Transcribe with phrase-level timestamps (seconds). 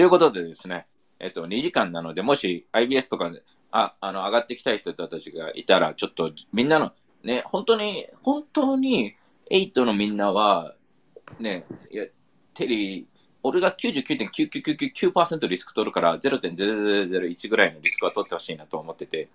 [0.00, 0.86] ということでですね、
[1.18, 6.92] えっと、2時間なので、もし IBS とかで、あ、あの、上がってきたい人たちがいたら、ちょっとみんなの、
[7.22, 9.14] ね、本当に、本当に、
[9.50, 10.74] 8のみんなは、
[11.38, 12.06] ね、いや、
[12.54, 13.04] テリー、
[13.42, 19.28] 俺が99.9999%リスク取るから0.0001ぐらいのリスクは取ってほしいなと思ってて、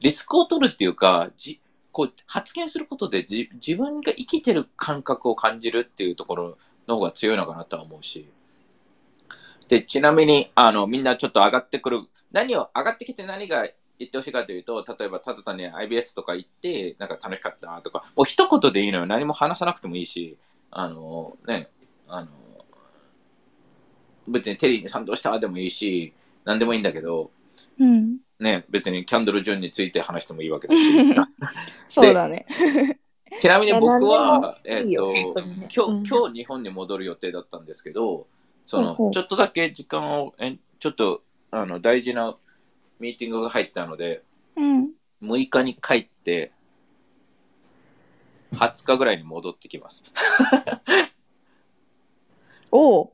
[0.00, 1.60] リスクを取るっていうか、じ
[1.92, 6.58] こう発言することでじ自分が生きてる感覚を感じるっていうところ
[6.88, 8.26] の方が強いのかなとは思うし。
[9.68, 12.02] で、ちなみに、あの、みんなちょっと上がってくる、
[12.32, 13.66] 何を、上がってきて何が
[13.98, 19.06] 言ってほしいかというと、例えばただ単に IBS とか行って、なんか楽しかったとか、もう一言でいいのよ。
[19.06, 20.36] 何も話さなくてもいいし、
[20.70, 21.68] あの、ね、
[22.08, 22.28] あの、
[24.28, 26.12] 別にテリーに賛同したでもいいし、
[26.44, 27.30] 何でもいいんだけど、
[27.78, 28.18] うん。
[28.38, 30.78] ね、別にキャンドル・ジュンについて話してもいいわけだし。
[31.88, 32.44] そうだね。
[33.40, 38.26] ちなみに僕は、えっ、いいよと、本当にね今日、うん今日日本に戻る予定だったんですけど、
[38.66, 42.36] その、ちょっとだけ時間を、えちょっと、あの、大事な
[42.98, 44.22] ミーティングが入ったので、
[44.56, 44.90] うん。
[45.22, 46.52] 6日に帰って、
[48.52, 50.04] 20日ぐらいに戻ってきます。
[52.72, 53.12] おう。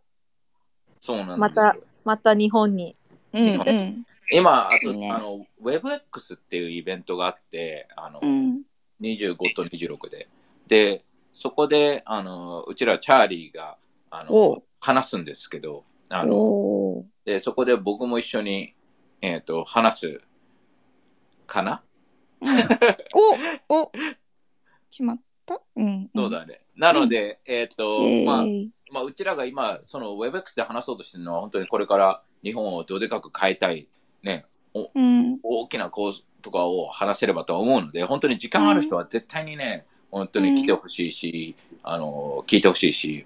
[1.00, 1.38] そうなんですよ。
[1.38, 2.96] またまた日本に。
[3.34, 4.06] うんうん。
[4.30, 8.62] 今、あと、いいねあの、WebX っていうイベントがあって、あの、うん。
[9.02, 10.28] 25と26で。
[10.66, 13.76] で、そこで、あの、うちらチャーリーが、
[14.14, 17.06] あおの、話すんですけど、あの、おう。
[17.24, 18.74] で、そこで僕も一緒に、
[19.22, 20.20] えっ、と、話す、
[21.46, 21.82] かな、
[23.70, 23.92] おお
[24.90, 25.60] 決まった？
[25.76, 26.10] うん。
[26.14, 26.60] そうだね。
[26.76, 28.44] なので、えっ、と、イまあ。
[28.92, 33.88] まあ、うちらが今、その WebX で話そうとしてるのは、本当にこれから日本をどでかく変えたい、
[34.22, 35.38] ね、うん。
[35.42, 43.24] 大きな構図とかを話せればと思うので、本当に時間ある人は絶対にね、本当に来てほしいし、あの、聞いてほしいし、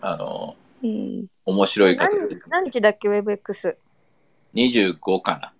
[0.00, 1.28] あの、イェーイ。
[1.46, 3.76] 面白い方何日何日だっけ WebX。
[4.54, 5.52] 25かな。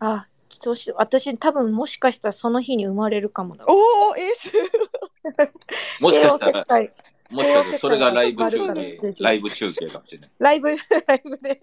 [0.00, 3.64] あ、そうし私多分もしかしたらその日に生まれるかもだ。
[3.66, 6.86] おおエースもしかしたら
[7.30, 10.30] もしかしたらそれがライブ中継ライブ中継かもしれない。
[10.38, 10.76] ライブ、ラ
[11.14, 11.60] イブで。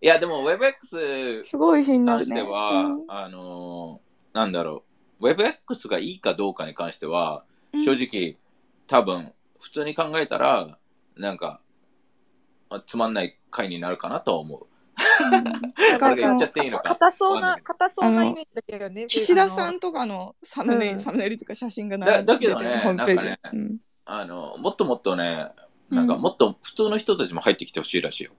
[0.00, 2.36] いや、でも WebX すごい日になるね。
[2.36, 4.84] 関しては、うんあのーなんだろ
[5.20, 8.36] う、WebX がいいかどうかに関しては、うん正直、
[8.86, 10.78] 多分、普通に考えたら、
[11.16, 11.60] なんか、
[12.68, 14.66] あつまんない回になるかなとは思う。
[15.98, 19.06] 硬そうな、硬そうなイメージだけどね。
[19.06, 25.48] 岸田さんとかのサムネイル、うんサムネイルとか写真がだ並んでだけどねてホームページあの、もっともっとね、
[25.90, 28.32] なんかうんもっと普通の人たちも入ってきてほしいらしいよ。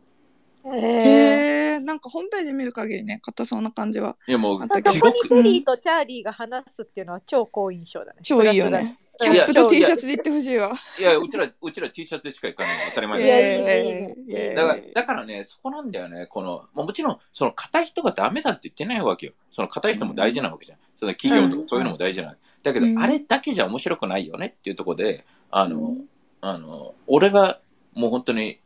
[0.65, 0.81] へえ。
[0.81, 8.19] へえ、なんかホームページ見る限りね、硬そうな感じはいやもう、そこにテリーとチャーリーが話すっていうのは超好印象だね。
[8.23, 8.97] 超いいよね。
[9.19, 10.71] キャップと T シャツで行ってほしいわ。
[10.99, 16.27] いや、うちら、うちら T シャツでしか行かないの当たり前だだから、だからね、そこなんだよね。
[16.27, 19.33] この、もちろん、その、硬い人がダメだって言ってないわけよ。
[19.51, 20.77] その、硬い人も大事なわけじゃん。
[20.95, 22.35] その、企業とかそういうのも大事なの。
[22.63, 26.09] だけど、うんあれだけじゃ面白くないよねっていうところで、あの、うん
[26.41, 27.59] あの、俺が、
[27.93, 28.59] もう本当に、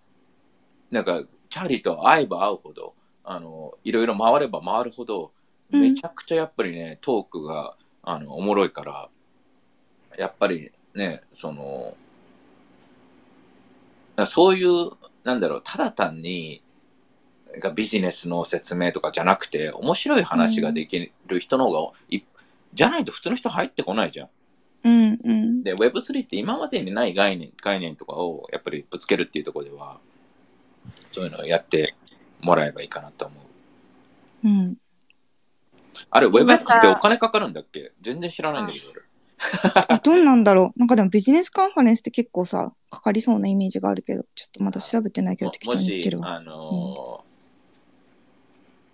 [0.89, 5.31] なんか、チャーリーと会えば会うほど、あの、いろいろ回れば回るほど、
[5.71, 9.09] うんめちゃくちゃやっぱりね、トークが、あの、おもろいから、
[10.17, 11.95] やっぱりね、その、
[14.25, 14.91] そういう、
[15.23, 16.61] なんだろう、ただ単に、
[17.51, 22.21] なんかビジネスの説明とかじゃなくて、面白い話ができる人の方がい、
[22.73, 24.29] じゃないと普通の人入ってこないじゃん。
[24.83, 25.63] うんうん。
[25.63, 29.99] で、Web3 って今までにない概念、概念とかをやっぱりぶつけるっていうところでは、
[31.11, 31.93] そういうのをやって
[32.41, 33.35] もらえばいいかなと思
[34.43, 34.47] う。
[34.47, 34.77] うん。
[36.09, 37.91] あれ、WebX ってお金かかるんだっけ？
[38.01, 39.01] 全然知らないんだけど、俺。
[39.87, 40.79] あ、どうなんだろう？
[40.79, 46.35] なんかでもビジネスカンファレンスって結構さ、かかりそうなイメージがあるけど、ちょっとまだ調べてないけども適当に言ってる、わ。
[46.35, 47.31] あのー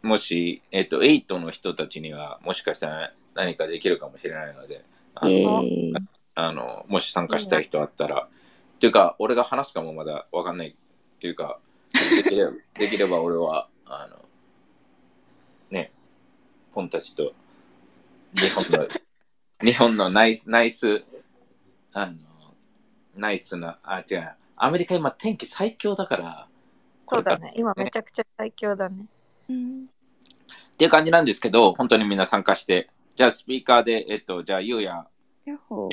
[0.04, 5.94] もし、えっ、と、8の人たちには、もしかしたら何かできるかもしれないので、あえの、ー、
[6.36, 8.28] あのもし参加したい人あったら、
[8.76, 10.76] っていうか、俺が話すかもまだわかんないっ
[11.20, 11.60] ていうか、
[12.24, 14.24] できれば、 できれば俺は、あの、
[15.72, 15.92] ね、
[16.72, 17.34] ポンたちと、
[18.34, 18.88] 日本の、
[19.62, 21.04] 日本のナイナイス、
[21.94, 22.14] あの、
[23.16, 26.48] ナイスな、あ、違う、アメリカ今天気最強だから、
[27.10, 27.54] そうだね。
[27.56, 29.06] 今めちゃくちゃ最強だね。
[29.50, 29.86] うん。
[29.86, 35.08] っていう感じなんですけど、本当にみんな参加して、じゃあスピーカーで、えっと、じゃあゆうや、
[35.46, 35.90] やっほー。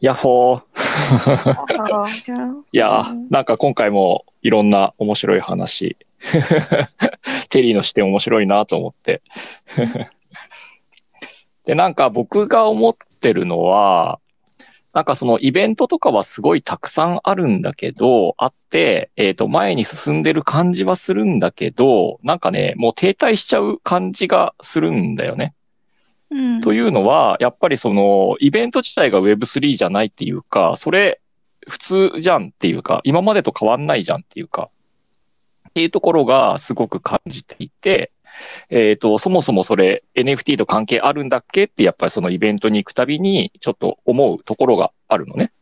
[0.00, 0.60] ヤッホー。
[2.72, 5.96] いやーうん、なんか今回もいろんな面白い話。
[7.48, 9.22] テリーの視点面白いなと思って。
[11.64, 14.20] で、なんか僕が思ってるのは、
[14.92, 25.54] なんかそのイベントとかはすごいたくさんあるんだけど、あって、えっ、と、前に進んでる感じはするんだけど、なんかね、もう停滞しちゃう感じがするんだよね。
[26.30, 26.60] うん。
[26.60, 31.20] というのは、やっぱりその、イベント自体が Web3 じゃないっていうか、それ、
[31.68, 34.70] 普通じゃんっていうか、今までと変わんないじゃんっていうか、
[35.68, 38.10] っていうところがすごく感じていて、
[38.68, 45.52] えっ、と、そもそもそれ NFT と関係あるんだっけって、やっぱりそのイベントに行くたびに、ちょっと思うところがあるのね。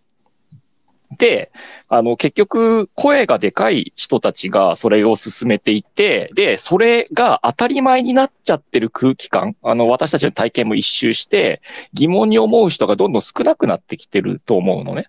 [1.16, 1.50] で、
[1.88, 11.62] あの、結局、声がでかい人たちがそれを進めていて、で、それが当たり前になっちゃってる空気感、あの、私たちの体験も一周して、
[11.94, 15.08] 疑問に思う人がどんどん少なくなってきてると思うのね。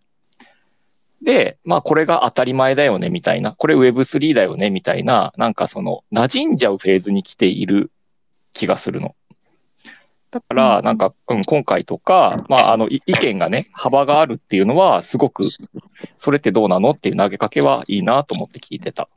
[1.22, 3.54] で、まあこれが当たり前だよね、みたいな。
[3.54, 7.92] これ Web3 だよね、みたいな、なんかその、馴染んじゃうフェーズに来ている
[8.54, 9.16] 気がするの。
[10.32, 15.44] だから、なんか、うん、今回とか、まあ、あの、い意見がね、幅があるっていうのは、すごく、
[16.18, 19.10] それってどうなのっていう投げかけはいいなと思って聞いてた。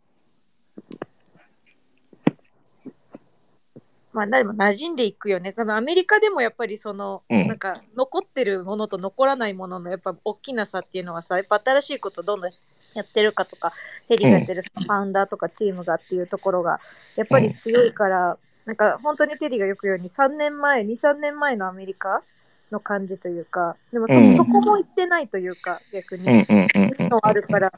[4.12, 5.54] まあ、でも馴染んでいくよね。
[5.56, 12.50] アメリカでもやっぱりその、うんなんか残ってるものと残らないもののやっぱ大きな差っていうのはさ、やっぱ新しいことどんどん
[12.94, 13.72] やってるかとか、
[14.08, 16.80] テリーがやってるそのファウンダーとかチームがっていうところが、
[17.16, 22.22] やっぱり強いから、なんか本当にテリーがよく言うように3年前、2、3年前のアメリカ
[22.70, 26.24] の感じというか、でもそ,、うんそこも言ってないというか、逆に。
[26.26, 27.72] うんうんうんのあるから、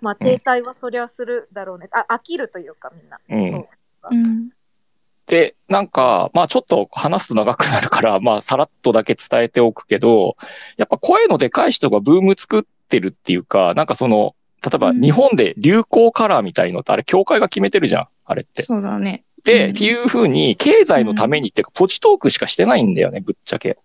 [0.00, 1.88] まあ停滞はそりゃするだろうね。
[1.92, 3.18] あ、飽きるというかみんな。
[3.28, 4.50] うん。
[5.28, 10.36] で、なんか、まあちょっと話すと長くなるから、まあさらっとだけ伝えておくけど、
[10.78, 14.34] やっぱ声のでかい人がブーム作ってるっていうか、なんかその、
[14.64, 18.62] 例えばうん日本で流行カラーみたいのってあれ協会が決めてるじゃん、あれって。
[18.62, 19.24] そうだね。
[19.44, 23.78] で、うんっていう風に経済のためにっていうか、ポチトークしかしてないんだよね、ぶっちゃけ。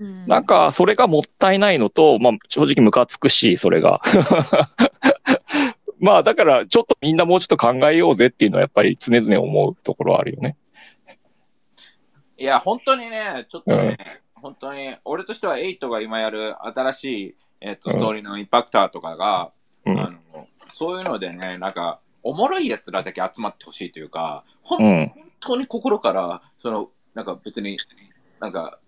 [0.00, 4.00] うんなんか、それがもったいないのと、まあ正直ムカつくし、それが。
[6.00, 10.56] まあだから、ちょっとみんなもうちょっと考えようぜっていうのはやっぱり常々思うところはあるよね。
[12.42, 13.96] いや、本当にね、ちょっとね、
[14.34, 19.52] 本当に、俺としては8が今やる新しい、えっとうんストーリーのインパクターとかが、
[19.86, 25.12] うんあのそういうのでね、なんか、おもろいやつらだけ集まってほしいというか、ほんうん。
[25.14, 27.78] 本当に心から、その、なんか別に、
[28.40, 28.80] なんか、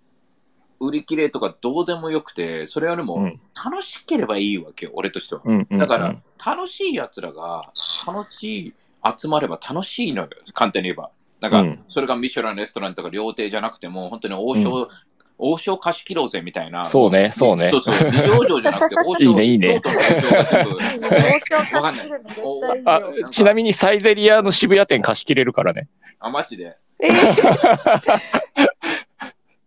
[0.81, 3.41] 売り切れとかどうでもよくて、それよりもうん。
[3.65, 5.43] 楽しければいいわけよ、俺としては。
[5.45, 5.67] うん。
[5.71, 7.73] うんだから、、楽しい奴らが、
[8.05, 8.75] 楽しい、
[9.17, 11.13] 集まれば楽しいのよ、簡単に言えば。
[11.45, 11.85] なんか、うん。
[11.91, 14.89] それがミシュランレストランとか料亭じゃなくても、本当に王将、
[15.37, 16.87] 王将貸し切ろうぜみたいな。
[16.87, 17.71] そうねそうね。
[17.71, 19.83] そうそう、二条城じゃなくて、 王将、いいねいいね。
[19.85, 19.95] 王将
[21.83, 23.29] 貸し切るの絶対いいあよ。
[23.29, 25.91] ちなみにサイゼリアの渋谷店貸し切れるからね。
[26.19, 26.79] あ、マジで。
[27.03, 27.09] え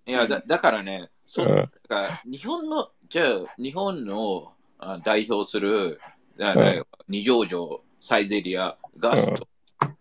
[0.11, 1.49] いや、だだからね、そうん。
[1.57, 6.01] だから日本の、じゃあ、日本のあ代表する、
[6.39, 6.59] あうん。
[6.59, 9.47] ね二条城、サイゼリア、ガスト、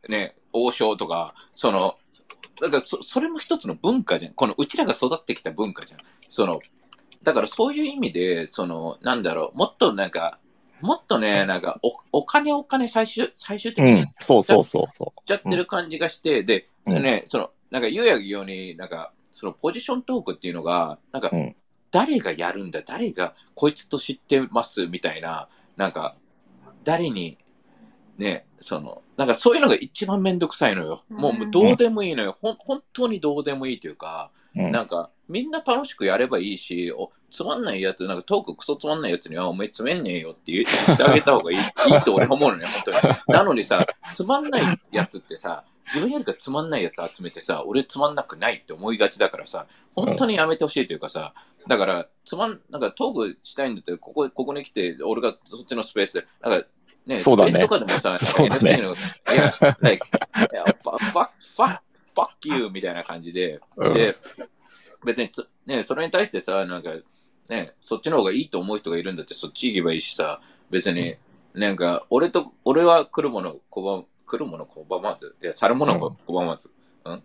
[0.08, 1.96] ね、王将とか、その、
[2.60, 4.34] だからそそれも一つの文化じゃん。
[4.34, 6.00] このうちらが育ってきた文化じゃん。
[6.30, 6.58] その、
[7.22, 10.38] だからそういう意味で、その、なんだろう、もっとなんか、
[10.80, 14.10] もっとね、なんかお、お金お金最終、最終的にうん。
[14.20, 21.56] そうそうそうそちゃってる感じがして、で、うんね、その、なんか、ゆうやぎように、なんか、そのポジショントークっていうのが、なんか、うん
[21.92, 26.16] 誰がやるんだ、誰がこいつと知ってますみたいな、なんか、
[26.84, 27.38] 誰に、
[28.18, 31.02] ね、その、なんかそういうのが一番めんどくさいのよ。
[31.08, 32.36] もううんどうでもいいのよ。
[32.40, 34.62] ほん本当にどうでもいいというか、う。
[34.62, 43.14] うんなんか、みんな楽しくやればいいし、おつまんないやつ、なんかトーククソつまんないやつには、お前つめんねえよって言言ってあげた方がいいいいと俺は思うのね、本当に。
[43.28, 51.32] なのにさ、つまんないやつってさ、自分よりかつまんないやつ集めてさ、俺つまんなくないって思いがちだからさ、本当にやめてほしいというかさ、
[51.68, 56.66] だから、つまん、なんかトークしたいんだったら、ここ、ここに来て、俺がそっちのスペースで、なんか、
[57.06, 57.60] ね、そうだね。
[57.60, 58.78] とかでもさ、 そうだね。
[58.78, 60.06] いや、like、
[60.82, 61.80] fuck, fuck, fuck,
[62.14, 63.94] fuck you みたいな感じで、うん。
[63.94, 64.16] で、
[65.04, 66.90] 別につ、ね、それに対してさ、なんか、
[67.48, 70.40] ね、そっちの方がいいと思う人がいるんだって、そっち行けばいいしさ、
[70.70, 71.16] 別に、
[71.54, 76.70] なんか、俺と、俺は来るもの拒ま、来るもの拒まず、いや、去るもの拒まず、
[77.04, 77.22] うん、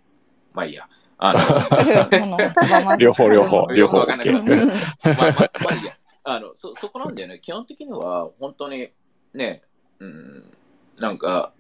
[0.54, 0.88] まあいいや。
[1.18, 1.40] あの、
[2.98, 4.74] 両方両方 両方わかんないけど OK ま
[5.12, 5.98] あまあ、まあいいや。
[6.24, 7.40] あの、そ、そこなんだよね。
[7.40, 8.90] 基本的には、本当に、
[9.34, 9.64] ね、
[10.00, 10.52] うん、
[11.00, 11.54] なんか、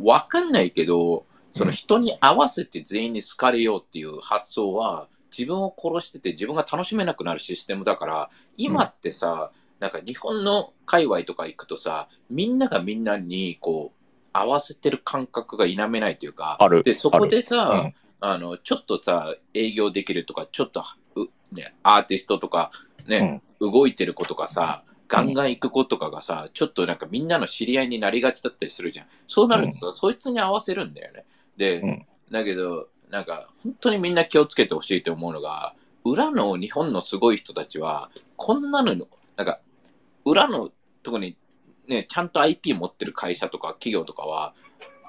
[0.00, 14.01] わかんないけど、その人に合わせて全員に好かれようっていう発想は、自分を殺してて自分が楽しめなくなるシステムだから、今ってさ、なんか日本の界隈とか行くとさ、みんながみんなにこう、
[14.32, 16.82] 合わせてる感覚が否めないというか、ある。
[16.82, 20.84] で、そこでうさん、あの、ちょっとさ、営業できるとか、ちょっと、
[21.16, 22.70] うね、アーティストとか、
[23.06, 29.06] ね、動いてる子とかさ、ガンガン行く子とかがさ、ちょっとなんかみんなの知り合いになりがちだったりするじゃん。
[29.26, 31.24] そうなるとさ、そいつに合わせるんだよね。
[31.56, 32.06] で、うん。
[32.30, 35.74] だけど、なんか本当にみんな気をつけてほしいと思うのが、
[36.04, 38.94] 裏の日本のすごい人たちは、こんなの、
[39.36, 39.60] なんか、
[40.24, 40.70] 裏の
[41.02, 41.36] とこに
[41.88, 44.54] ね、ちゃんと IP 持ってる会社とか企業とかは、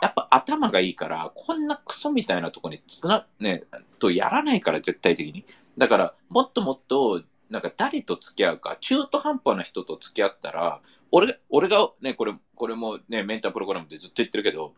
[0.02, 3.64] やっぱ頭がいいから、こんなクソみたいなとこにつな、ね、
[4.00, 5.46] とやらないから、絶対的に。
[5.78, 14.74] だから、もっともっと、なんか誰と付き合うか、中途半端な人と付き合ったら、俺が、俺がね、これ、これもね、メンタープログラムでずっと言ってるけど、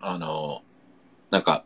[0.00, 0.62] あの、
[1.30, 1.64] なんか、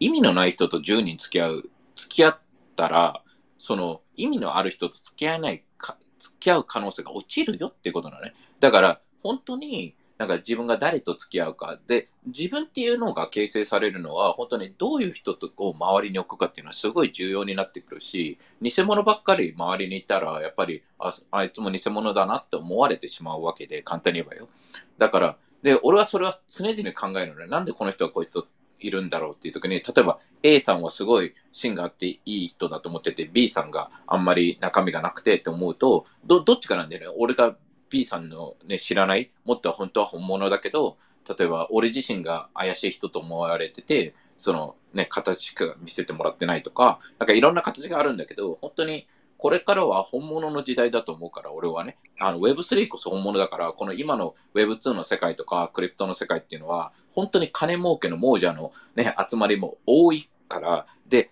[0.00, 2.38] 意味のない人と10人付き合う、付き合っ
[2.76, 3.22] たら、
[3.58, 8.34] その、意味のある人と付き合えないか、付き合う可能性が落ちるよっていうことなのね。
[8.62, 11.80] だから、本当に、なんか自分が誰と付き合うか。
[11.88, 24.48] で、自分っていうのが形成されるのは、本当にどういう人とを周りに置くかっていうのはすごい重要になってくるし、偽物ばっかり周りにいたら、やっぱりあ、あいつも偽物だなって思われてしまうわけで、簡単に言えばよ。
[24.96, 27.48] だから、で、俺はそれは常々考えるのね。
[27.48, 28.46] なんでこの人はこういつと
[28.78, 37.16] いるんだろうっていう時に、例えば A さんはすごい芯があっていい人だと思ってて、B さんがあんまり中身がなくてって思うと、ど、どっちかなんだよね。
[37.18, 37.56] 俺が
[37.92, 40.96] B さんのね、知らない、もっと本当は本物だけど、
[41.38, 49.06] 例えば俺自身が怪しい人と思われてて、そのね、形しか見せてもらってないとか、なんかいろんな形があるんだけど、本当に
[49.36, 61.30] これからは本物の時代だと思うから、俺はね、あの Web3 こそ本物だから、この今の Web2 の世界とか、クリプトの世界っていうのは、本当に金儲けの亡者のね、集まりも多いから、で、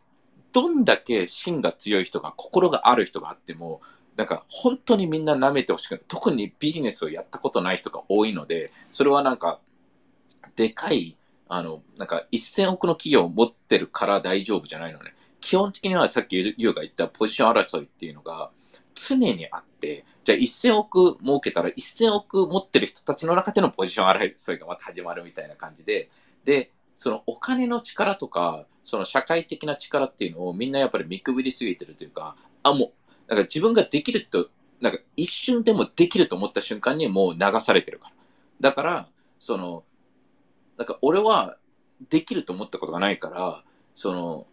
[0.53, 3.81] どんだけ芯が強い人が、心がある人があっても、
[4.21, 6.03] なんか本当にみんな舐めてほしくない。
[6.07, 9.61] 特にビジネスをやったことない人が多いので、それはなんか、
[10.57, 11.17] でかい、
[11.49, 15.15] あの、なんか1000億の企業を持ってるから大丈夫じゃないのね。
[15.41, 18.51] 基本的にはさっきユーが言ったポジション争いっていうのが
[18.95, 26.11] 常にあって、じゃあ1000億儲けたら1000億持ってる人たちの中でのポジション争いがまた始まるみたいな感じで、
[26.45, 32.93] で、そのお金の力とか、その社会的な力っていうのをみんなやっぱり見くびりすぎてるというか、あ、もう、
[33.31, 38.15] なんか自分ができると、なんか一瞬でもできると思った瞬間にもう流されてるから。
[38.59, 39.09] だから、
[39.39, 39.85] その、
[40.77, 41.57] なんか俺は
[42.09, 43.63] できると思ったことがないから、
[43.95, 44.47] その、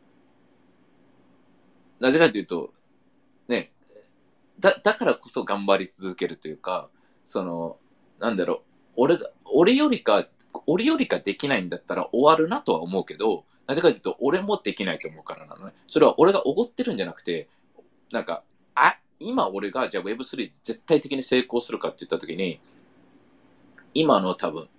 [2.00, 2.72] なぜかというと、
[3.48, 3.72] ね、
[4.60, 6.90] だ、だからこそ頑張り続けるというか、
[7.26, 7.78] その、
[8.20, 8.60] なんだろう、
[8.98, 10.28] 俺が、俺よりか、
[10.68, 15.74] 俺よりかできないんだったら終わるなとは思うけど、なぜかというと、俺もできないと思うからなのね。
[15.88, 17.50] それは俺がおごってるんじゃなくて、
[18.12, 18.44] なんか、
[18.78, 22.60] あ、今俺がじゃあ Web3 で絶対的に成功するかって言ったときに、
[23.94, 24.70] 今の多分、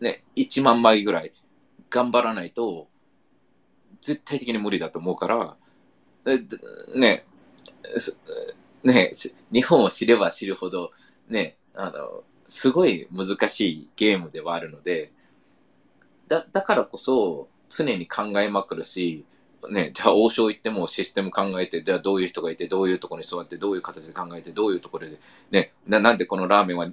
[0.00, 1.32] ね、1万枚ぐらい
[1.90, 2.88] 頑張らないと、
[4.00, 5.56] 絶対的に無理だと思うから、
[6.96, 7.24] ね、
[8.82, 9.12] ね、
[9.52, 10.90] 日本を知れば知るほど、
[11.28, 15.12] ね、あの、すごい難しいゲームではあるので、
[16.26, 19.24] だ、だからこそ常に考えまくるし、
[19.70, 25.18] ね、じゃあ王将行ってもシステム考えて、じゃあどういう人がいて、どういうところに座って、どういう形で考えて、どういうところで、
[25.50, 26.88] ね、ななんでこのラーメンは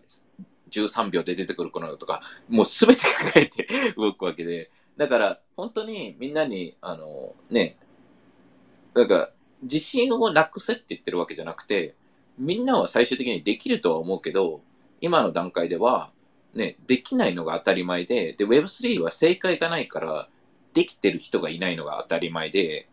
[0.69, 7.77] 13秒で出てくるこのとか、もうすべて考えて 動くわけで、だから本当にみんなに、あの、ね、
[8.93, 11.95] なんか自信をなくせって言ってるわけじゃなくて、
[12.37, 14.61] みんなは最終的にできるとは思うけど、
[15.01, 16.11] 今の段階では、
[16.53, 20.29] ね、できないのが当たり前で、で、Web3 は正解がないから、
[20.73, 22.87] できてる人がいないのが当たり前で、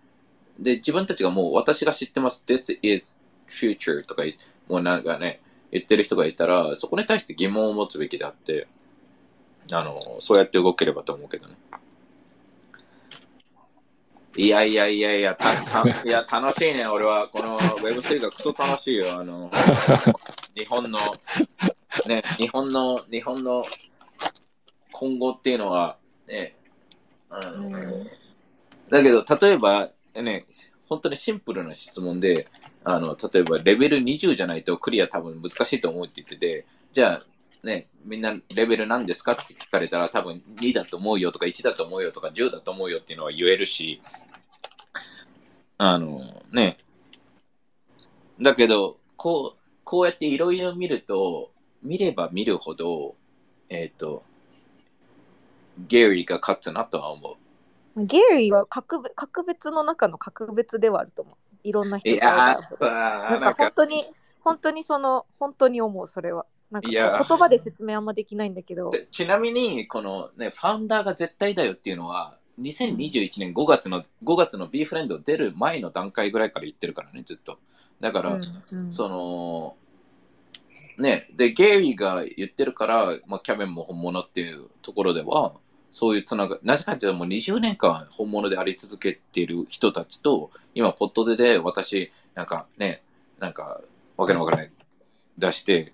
[0.58, 4.34] で、自分たちがもう私が知ってます、This is future とか言
[4.68, 8.68] もうなんかね、言ってる人がいたら、そこに対して疑問を持つべきであって、
[9.72, 11.54] あの、そうやって動ければと思うけどね。
[14.36, 17.28] いやいやいやいや、たた いや楽しいね、俺は。
[17.28, 19.18] この Web3 がクソ楽しいよ。
[19.18, 19.50] あの、
[20.56, 20.98] 日本の、
[22.06, 23.64] ね、日本の、日本の
[24.92, 25.96] 今後っていうのは、
[26.28, 26.56] ね、
[27.30, 28.06] うん。
[28.90, 30.46] だけど、例えば、ね、
[30.88, 32.48] 本当にシンプルな質問で、
[32.84, 44.00] あの、例えばレベル20じゃないとクリア多分難しいと思うって言ってて、じゃあ、ね、みんなレベル何ですかって聞かれたら多分2だと思うよとか1だと思うよとか10だと思うよっていうのは言えるし、
[45.76, 46.20] あの、
[46.52, 46.78] ね、
[48.40, 51.50] だけど、こう、こうやっていろいろ見ると、
[51.82, 53.14] 見れば見るほど、
[53.68, 54.22] えっ、と、
[55.86, 57.36] ゲリーが勝つなとは思
[57.96, 58.04] う。
[58.04, 61.36] ゲリーは格別格別の中の格別ではあると思う。
[61.64, 64.06] いろんな人いがなんか本当に、
[64.40, 66.46] 本当にその、本当に思う、それは。
[66.70, 67.00] なんか言
[67.38, 77.58] 葉で説明あんまできないんだけど、でちなみに、このね、ファウンダーが絶対だよっていうのは、2021年5月の、5月の B フレンド出る前の段階ぐらいから言ってるからね、ずっと。
[78.00, 79.76] だから、うんうんその、
[80.98, 85.54] ね、で、ゲイリーが言ってるから、まあ、キャベンも本物っていうところでは、
[85.90, 93.02] そういうつながなぜかっていうと、もう20年間本物であり続けている人たちと、今、ポットでで、私、なんかね、
[93.38, 93.80] なんか、
[94.16, 94.72] わけのわからない、
[95.38, 95.92] 出して、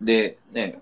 [0.00, 0.80] で、ね、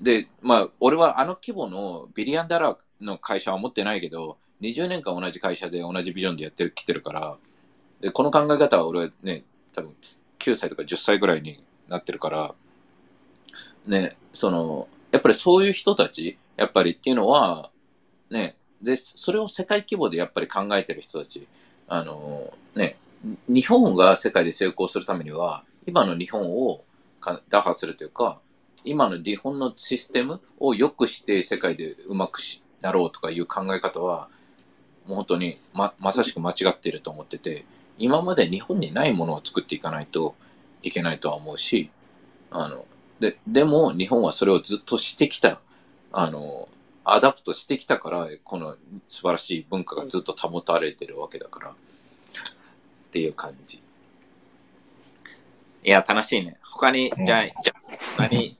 [0.00, 7.36] で、まあ、俺はあの規模のビリアンダラーの会社は持ってないけど、20年間同じ会社で同じビジョンでやってる、来てるから、
[8.00, 9.94] で、この考え方は俺はね、多分
[10.38, 12.54] 9歳とか10歳ぐらいになってるから、
[13.86, 17.70] ね、その、やっぱりそういう人たち、やっぱりっていうのは、
[18.34, 21.46] ね、で、それを世界規模でやっぱり考えてる人たち、
[21.86, 22.96] あの、ね、
[23.48, 26.84] 日本が世界で成功するためには、今の日本を
[27.48, 28.40] 打破するというか、
[28.82, 32.40] 今の日本のシステムを良くして世界でうまく
[32.82, 34.28] なろうとかいう考え方は、
[35.06, 37.64] もう本当にままさしく間違っていると思ってて、
[37.98, 40.34] 今まで日本にないものを作っていかないと
[40.82, 41.90] いけないとは思うし、
[42.50, 42.84] あの、
[43.20, 45.60] で、でも日本はそれをずっとしてきた、
[46.12, 46.68] あの、
[47.04, 48.76] adapt してきたから、この
[49.08, 51.74] 素晴らしい文化がずっと保たれてるわけだから、っ
[53.12, 53.82] ていう感じ。
[55.84, 56.56] いや、楽しいね。
[56.62, 57.74] 他に、じゃあ、じゃ
[58.18, 58.56] あ、何、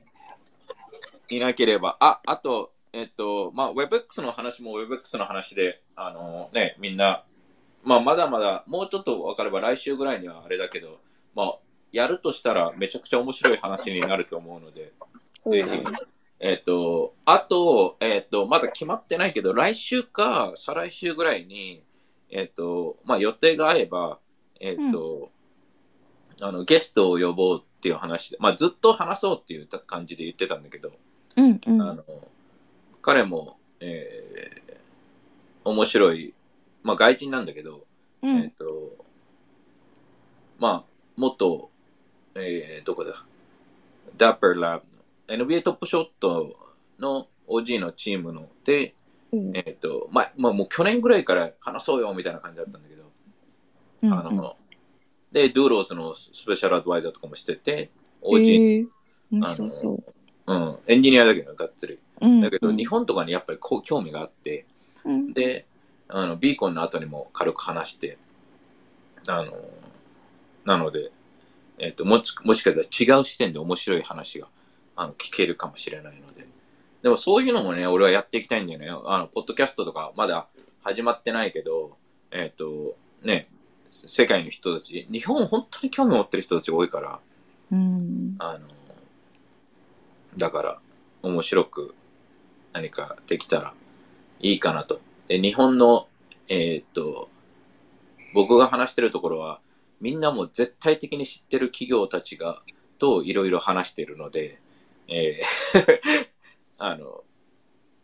[1.30, 7.24] いなければ、あ、あと、えっと、まあ、WebX の話も WebX の話で、あのね、みんな、
[7.82, 11.00] まあ、まだまだ、もうちょっと分かれば来週ぐらいにはあれだけど、
[11.34, 11.58] まあ、
[11.92, 14.92] やるとしたらめちゃくちゃ面白い話になると思うので、
[15.46, 15.82] ぜひ。
[16.44, 21.82] えっ、と、あと、えっ、と、まだ決まってないけど、来週か再来週ぐらいに、
[22.28, 24.18] えっ、と、まあ予定が合えば、
[24.60, 25.30] えっ、と、
[26.42, 30.92] あの、ゲストを呼ぼうっていう話で、まあずっと話そうっていう感じで言ってたんだけど、
[31.36, 31.80] うんうん。
[31.80, 32.04] あの、
[33.00, 36.34] 彼も、えー、面白い、
[36.82, 37.86] まあ外人なんだけど、
[38.22, 38.36] うん。
[38.36, 39.02] えっと、
[40.58, 40.84] まあ、
[41.16, 41.70] 元、
[42.34, 43.14] えー、どこだ、
[44.18, 44.93] ダッパーラブの
[45.28, 46.54] NBA トップショット
[46.98, 48.94] の OG のチームので、
[49.32, 53.02] うんえっと、まあ、まあ、もう去年ぐらいから話そうよみたいな感じだったんだけど、
[54.02, 54.56] うんあの、
[55.32, 57.90] で、ドゥーローズのスペシャルアドバイザーとかもしてて、
[58.22, 58.88] うん、OG、えー、
[59.32, 60.04] 面白そう。
[60.46, 61.98] うん、エンジニアだけど、がっつり。
[62.20, 64.66] うん、だけど、うん日本とかにやっぱりこう興味があって、
[65.04, 65.66] うん、で、
[66.08, 68.18] あの、ビーコンの後にも軽く話して、
[69.28, 69.52] あの、
[70.64, 71.10] なので、
[71.78, 74.48] えっ、と、もし、もしかしたら違う視点で面白い話が、
[74.96, 76.46] あの、聞けるかもしれないので。
[77.02, 78.88] でもそういうのもね、俺はやっていきたいんだよね。
[78.88, 80.48] あの、ポッドキャストとかまだ
[80.82, 81.96] 始まってないけど、
[82.30, 83.48] えっ、と、ね、
[83.90, 87.20] 世界の人たち、日本本当に興味持ってる人たちが多いから、
[87.70, 88.36] うん。
[88.38, 88.68] あの、
[90.36, 90.80] だから、
[91.22, 91.94] 面白く
[92.72, 93.74] 何かできたら
[94.40, 95.00] いいかなと。
[95.28, 96.08] で、日本の、
[96.48, 97.28] えーっと、
[98.34, 99.60] 僕が話してるところは、
[100.00, 102.62] みんなも絶対的に知ってる企業たちが、
[102.98, 104.60] といろいろ話しているので、
[105.08, 106.28] えー
[106.78, 107.24] あの、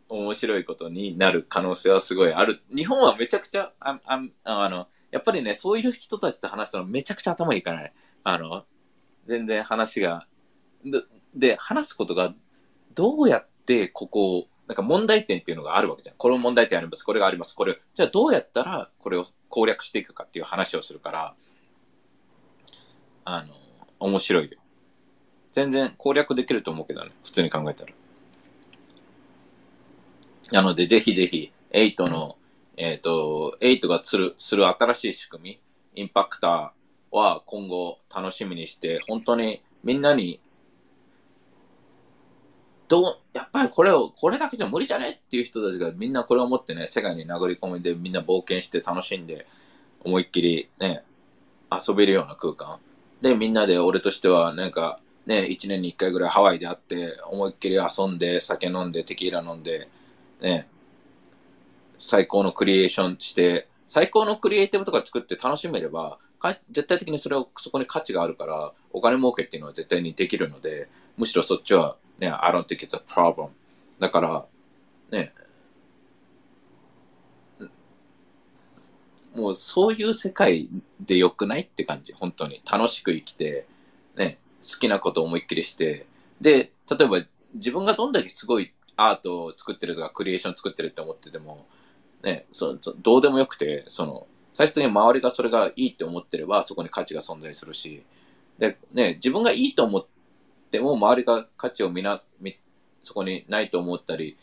[0.09, 2.63] 面白いことになる可能性はすごいある。
[2.75, 7.93] 日本はめちゃくちゃ、あああの、やっぱりね、そういう人たちと話したらめちゃくちゃ頭いいからね。
[8.25, 8.65] あの、
[9.27, 10.27] 全然話が、
[10.85, 11.03] で、
[11.35, 12.35] で話すことが
[12.95, 16.17] どうやってここを、なんか問題点っていうのがあるわけじゃん。
[16.17, 21.35] この問題点あります、これがあります、これ、じゃあどうやったらこれを攻略していくかっていう話をするから、
[23.25, 23.55] あの、
[23.99, 24.60] 面白いよ。
[25.53, 27.93] 全然攻略できると思うけどね、普通に考えたら。
[30.53, 32.37] なので、ぜひぜひ、8の、
[32.77, 35.61] えっ、と、8がする、する新しい仕組
[35.95, 40.41] み、インパクターは今後楽しみにして、本当にみんなに、
[42.89, 49.47] どう、やっぱりこれを、これだけじゃ無理じゃねっていう人たちがみんなこれを持ってね、世界に殴り込みでみんな冒険して楽しんで、
[50.03, 51.05] 思いっきりね、
[51.71, 52.79] 遊べるような空間。
[53.21, 54.99] で、みんなで俺としては、なんか、
[55.31, 59.89] ね、1年に1回ぐらいハワイで会って、思いっきり遊んで、酒飲んで、テキーラ飲んで、
[60.41, 60.67] ね、
[61.99, 73.51] 最高のクリエーションして、最高のクリエイティブとか作って楽しめれば、か絶対的にそれを、そこに価値があるから、お金儲けっていうのは絶対にできるので、むしろそっちは、ね、I don't think it's a problem.
[74.01, 74.47] だから、
[75.13, 75.33] ね、
[79.37, 82.61] もうそういう世界で良くないって感じ、本当に。
[82.69, 83.69] 楽しく生きて、
[84.63, 86.07] 好きなことを思いっきりして、
[86.41, 87.23] で、例えば
[87.55, 91.67] 自分がどんだけすごいアートを作ってるとか、クリエーション作ってるって思ってても、
[92.23, 98.05] ね、そそどうでもよくて、その、最終的に周りがそれがいいって思ってれば、そこに価値が存在するし、
[98.59, 100.07] で、ね、自分がいいと思っ
[100.71, 102.57] ても、周りが価値を見な見
[103.03, 104.37] そこにないと思ったり、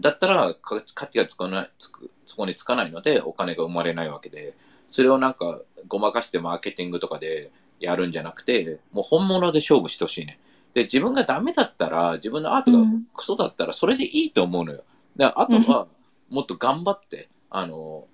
[0.00, 4.54] だったら価価値がつかないつくそこにつかないのでお金が生まれないわけで
[4.90, 10.38] それをなんかごまかしてマーケティングとかでやるんじゃなくて、もう本物で勝負してほしいね。
[10.74, 14.84] で、自分がダメだったら、自分のアートがクソだったら、それでいいと思うのよ。
[15.16, 15.86] だからあとは、
[16.28, 18.06] もっと頑張って、あの、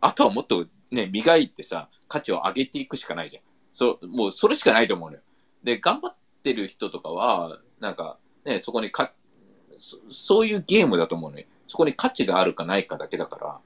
[0.00, 3.42] あとはもっとね、磨いてさ、価値を上げていくしかないじゃん。
[3.72, 5.22] そう、もうそれしかないと思うのよ。
[5.62, 9.12] で、頑張ってる人とかは、なんか、ね、そこにか、
[9.78, 11.46] そそういうゲームだと思うのよ。
[11.68, 13.58] そこに価値があるかないかだけだから。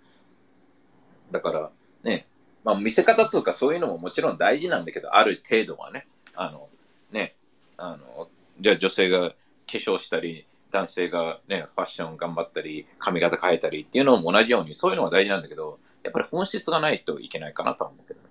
[1.32, 1.70] だから、
[2.02, 2.26] ね、
[2.64, 6.68] まあ見せ方とかそういうのももちろん大事なんだけど、ある程度はね、あの、
[7.12, 7.34] ね、
[7.76, 8.28] あの、
[8.60, 9.34] じゃあ女性が化
[9.66, 18.26] 粧したり、男性がね、ファッション頑張ったり、髪型変えたりっていうのも同じように、そういうのは大事なんだけど、やっぱり本質がないといけないかなと思うけどね。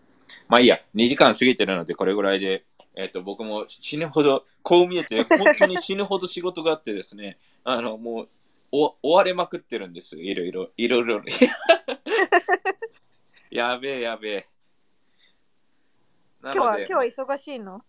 [0.48, 2.64] まあいいや、2時間過ぎてるので、これぐらいで、
[2.96, 8.28] えっ、と、僕も死ぬほど、こう見えて、本当に死ぬほど仕事があってですね、あの、もう、
[8.72, 10.18] お追われまくってるんです。
[10.18, 11.22] いろいろ、いろいろ。
[13.50, 14.48] やべえ、やべえ。
[16.42, 17.82] な今日は、今日は忙しいの？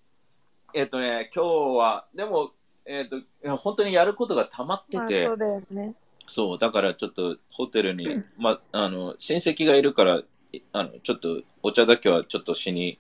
[0.73, 2.53] えっ、とね、今日は、でも、
[2.87, 5.95] えっ、といや、本当にやることが溜まってて、まあそうだよね。
[6.27, 12.99] そう、だからちょっとホテルに、ま、あの、親戚がいるから、いあの、ちょっとお茶だけはちょっとしに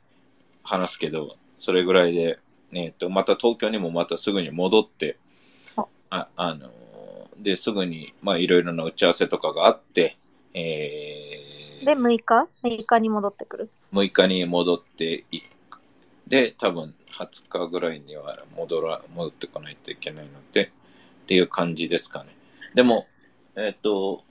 [0.64, 2.40] 話すけど、それぐらいで、
[2.72, 5.16] ねえっと、また東京にもまたすぐに戻って
[5.76, 6.70] あ、あ、あの、
[7.38, 10.16] で、すぐに、まあ、いろいろな打ち合わせとかがあって、
[10.54, 11.49] えー、
[11.84, 15.80] で、6日 ?6 日に戻ってくる？6日に戻っていく。
[16.26, 20.70] で、多分20日ぐらいには戻ら、戻ってこないといけないので、っ
[21.26, 22.30] ていう感じですかね。
[22.74, 23.06] でも、
[23.56, 24.22] えっ、と、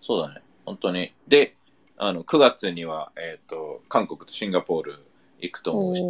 [0.00, 1.12] そうだね、本当に。
[1.26, 1.56] で、
[1.96, 4.98] あの、9月には、えっ、と、韓国とシンガポール
[5.40, 6.02] 行くと思うし、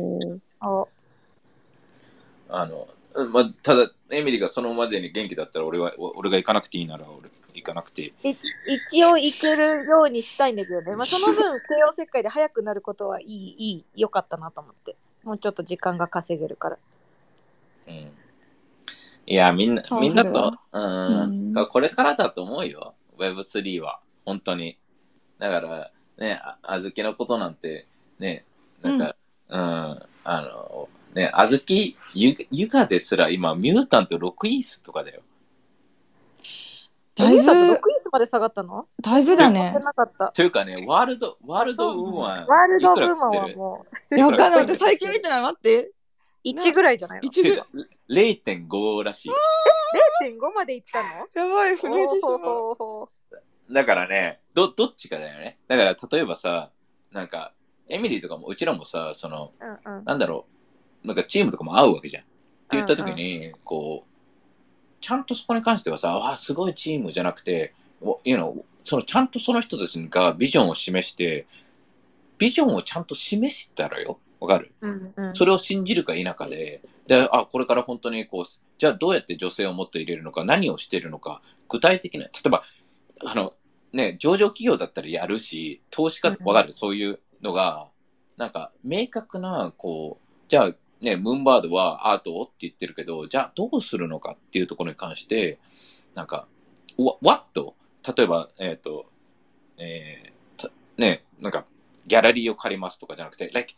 [0.61, 0.89] お
[2.49, 2.87] あの、
[3.33, 7.31] まあ、ただ、エミリーがそのまでに元気だったら、俺は、俺が行かなくていいなら、俺、
[7.63, 8.13] 行かなくてい
[8.67, 10.97] 一応行けるようにしたいんだけどね。
[10.97, 14.97] まあ、その分、 帝王切開で早くなることはいい、いい、良かったなと思って。
[15.23, 16.79] もうちょっと時間が稼げるから。
[17.89, 18.13] うん
[19.25, 22.95] いや、みんな、みんなとうん、うんこれからだと思うよ。
[23.19, 24.01] Web3 は。
[24.25, 24.79] 本当に。
[25.39, 27.87] だから、ね、ああずきのことなんて、
[28.19, 28.45] ね、
[28.81, 29.17] なんか、
[29.49, 35.23] うん、あの、ね、あずき、ゆ、ゆかですら今、ミュータント6イースとかだよ。
[37.15, 38.87] だいぶえだって6イースまで下がったの？
[39.03, 39.75] だいぶだね知。
[39.75, 40.29] らなかった。
[40.29, 42.47] というかね、ワールド、ワールドウーマン。
[42.47, 44.61] ワールドウーマンはもいや、わかんない。
[44.61, 45.43] 私最近見てない？
[45.43, 45.87] 待って。
[45.87, 45.93] う
[46.45, 47.27] 1ぐらいじゃないの？
[47.27, 47.67] 一ぐらい。
[48.43, 49.31] 0.5らしい。
[49.31, 51.49] ?0.5 までいったの？
[51.49, 53.09] やばい、震えてしまう。
[53.73, 55.59] だからね、ど、どっちかだよね。
[55.69, 56.71] だから、例えばさ、
[57.13, 57.53] なんか、
[57.89, 60.47] エミリーとかも、うちらもさ、その、うんうんなんだろ
[61.05, 62.23] う、なんかチームとかも合うわけじゃん。
[62.25, 64.12] って言った時に、こう、
[65.03, 71.47] ちゃんとそこに関してはさ、わあ、すごいチームじゃなくて、お you know そのちゃんとその人たちがビジョンを示して、
[72.39, 74.19] ビジョンをちゃんと示したらよ。
[74.41, 74.73] わかる？
[74.81, 75.35] うんうん。
[75.37, 78.45] それを信じるか否かで、で、あ、これから本当にこう、
[78.79, 82.65] じゃあどうやって女性をもっと入れるのか、何をしてるのか、具体的な、例えば、
[83.25, 83.55] あの、
[83.93, 86.37] ね、上場企業だったらやるし、投資家うん。
[86.45, 87.89] わかる、そういうのが、
[88.37, 95.59] なんか、明確な、こう、じゃあ、ね、ムーンバードはアートをって言ってるけど、じゃあどうするのかっていうところに関して、
[96.15, 96.47] なんか、
[96.97, 97.75] わっと
[98.17, 99.07] 例えば、えっ、と、
[99.79, 101.65] えーね、なんか、
[102.07, 103.75] ギャラリーを借りますとかじゃなくて、like,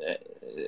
[0.00, 0.20] え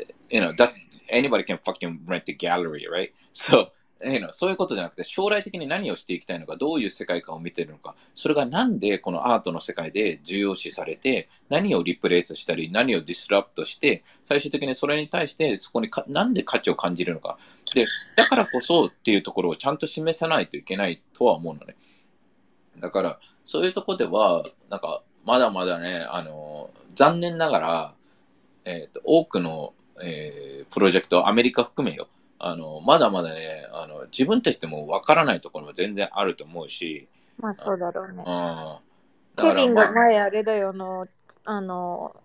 [0.09, 0.79] ー you know, that's,
[1.11, 3.13] anybody can fucking rent a gallery, right?
[3.33, 3.71] So,
[4.03, 17.39] you know, そういうことじゃなくて、将来的に何をしていきたいのか、どういう世界観を見てるのか、それがなんでこのアートの世界で重要視されて、何をリプレイスしたり、何をディスラプトして、最終的にそれに対して、そこにかなんで価値を感じるのか。
[17.75, 17.87] で、
[18.17, 21.77] だからこそっていうところをちゃんと示さないといけないとは思うのね。
[22.79, 27.95] だから、そういうとこでは、なんか、まだまだね、あの、残念ながら、
[28.65, 32.09] えっ、と、多くの、えープロジェクト、アメリカ含めよ、
[32.43, 37.07] あの、まだまだね、あの、自分たちでもわからないところも全然あると思うし、
[37.39, 38.25] まあそうだろうね
[39.37, 41.05] ケビンまあが前あれだよ、あの、
[41.45, 42.17] あの、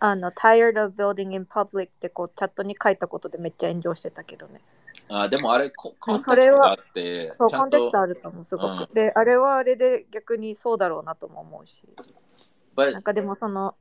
[0.00, 4.60] あの、tired of building in public ってこうチャットに書いたことでめっちゃ炎上してたけどね。
[5.08, 8.82] あでもあれ、ココンテクストがあって、そう、コンテクストと、あると思う、すごく。
[8.82, 11.84] うで、あれはあれで逆にそうだろうなとも思うし。
[12.76, 13.76] but なんかでもその、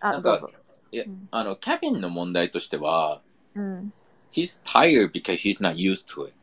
[0.00, 0.50] あ、なんか。
[0.90, 3.22] いやうんあの、キャビンの問題としては、
[3.54, 3.92] うん。
[4.32, 6.34] He's tired because he's not used to it.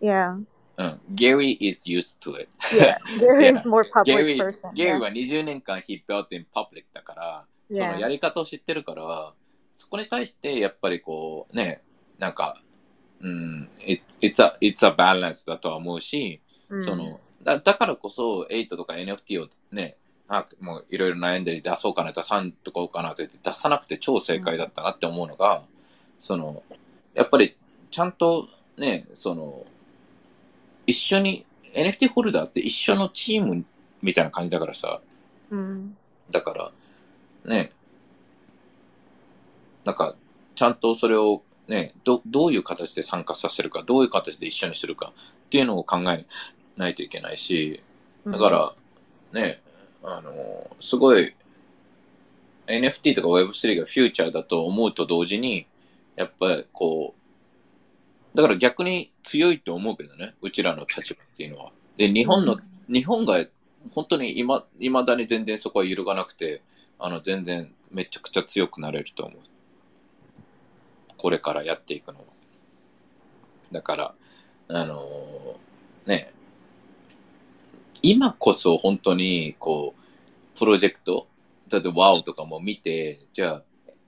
[0.00, 0.42] Yeah.
[0.78, 1.00] うん。
[1.14, 2.48] Gary is used to it.
[2.74, 2.98] Yeah.
[3.18, 4.72] Gary is more public Gary, person.
[4.74, 9.32] Gary は20年間 he built in public だから、その.やり方を知ってるから、
[9.72, 11.82] そこに対してやっぱりこう、ね、
[12.18, 12.60] なんか、
[13.20, 19.96] うん、it, it's, a, it's a balance だとは思うし、うんそのだだからこそ8とか NFT をね
[20.28, 25.62] あもういろいろ悩んで出そうかな、出さんとこうかなと言って出さなくて超正解だったなって思うのが、
[26.18, 26.64] その、
[27.16, 27.56] やっぱり
[27.90, 29.64] ちゃんとね、その、
[30.86, 33.64] 一緒に、NFT ホルダーって一緒のチーム
[34.02, 35.00] みたいな感じだからさ、
[35.50, 35.96] うん。
[36.30, 36.72] だから、
[37.44, 37.70] ね、
[39.84, 40.14] なんか、
[40.54, 45.12] ちゃんとそれをね、どどういう形で参加させるか、どういう形で一緒にするか
[45.46, 46.26] っていうのを考え
[46.76, 47.82] ないといけないし、
[48.26, 48.74] だから、
[49.32, 49.60] ね、
[50.02, 50.32] あの、
[50.80, 51.34] すごい、
[52.66, 55.66] NFT とか Web3 がフューチャーだと思うと同時に、
[56.16, 57.14] やっぱりこ
[58.34, 61.72] う、だから逆に強いと思うけどね、うちらの立場っていうのは。
[61.96, 63.44] で、日本の、うん日本が
[63.90, 66.62] 本当に今、未だに全然そこは揺るがなくて、
[66.98, 69.38] あの、全然めちゃくちゃ強くなれると思う。
[71.16, 72.24] これからやっていくのは。
[73.72, 74.14] だから、
[74.68, 75.02] あの
[76.06, 76.32] ね、
[78.02, 81.26] 今こそ本当に、こう、プロジェクト、
[81.68, 83.62] だって WOW とかも見て、じゃあ、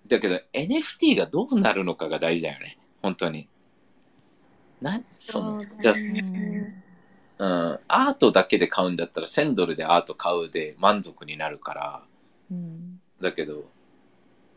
[0.08, 2.76] だけど NFT がどうなるのかが大事だよね。
[3.02, 3.48] 本当に。
[4.80, 5.94] な、その、じゃあ、
[7.38, 12.02] うん、アートだけで買うんだったら1000ドルでアート買うで満足になるから、
[12.50, 13.64] うんだけど、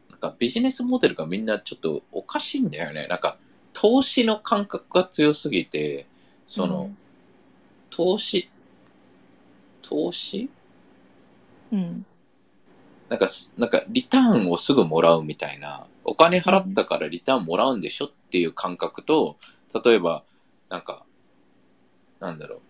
[0.10, 3.08] なんかビジネスモデルがみんなちょっとおかしいんだよね。
[3.08, 3.38] なんか、
[3.74, 6.06] 投資の感覚が強すぎて、
[6.48, 6.92] その、
[7.90, 8.50] 投資、
[9.82, 10.50] 投資？
[11.72, 12.06] うん。
[13.12, 19.36] なんか、なんか、リターンをすぐもらうみたいな、お金払ったからリターンもらうんでしょっていう感覚と、
[19.84, 20.24] 例えば、
[20.70, 21.04] なんか、
[22.22, 22.62] なんだろう。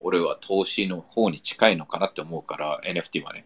[0.00, 3.44] 俺は投資の方に近いのかなって思うから、NFT はね。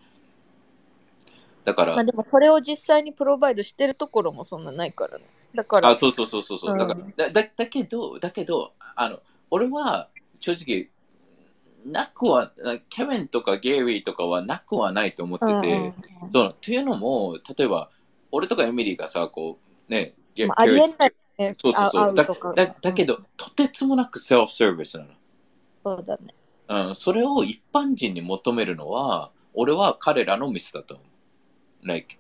[1.69, 5.25] だから、まあでもそれを実際にプロバイドしてるところもそんなないからね。
[5.55, 6.79] だから、あ、そうそうそうそうそう。
[6.79, 10.09] だから、うんだだだけど、だけど、あの、俺は
[10.41, 10.89] 正直、
[11.85, 12.53] なくは、
[12.89, 15.69] ケビンとかゲイリーとかはなくはないと思ってて、うんうん
[16.23, 17.91] うんそのっていうのも、例えば、
[18.33, 20.91] 俺とかエミリーがさ、こう、ね、ゲまあ、ありえい。
[20.99, 21.55] ないね。
[21.59, 22.15] そうそうそう。
[22.15, 25.11] だだだけど、とてつもなくセルフサービスなの。
[25.85, 26.35] そうだね。
[26.69, 31.07] うん、それを一般人に求めるのは、俺は彼らのミスだと思う。
[31.83, 32.19] Like,